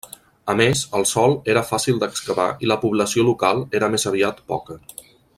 A 0.53 0.53
més, 0.59 0.79
el 0.99 1.03
sòl 1.09 1.35
era 1.53 1.63
fàcil 1.67 1.99
d'excavar 2.03 2.47
i 2.67 2.71
la 2.71 2.79
població 2.85 3.27
local 3.31 3.61
era 3.81 3.91
més 3.97 4.07
aviat 4.13 4.41
poca. 4.53 4.79